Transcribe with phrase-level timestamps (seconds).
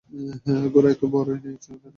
[0.73, 1.89] ঘোড়ায় তো বরই নেই, নাচছো কেন?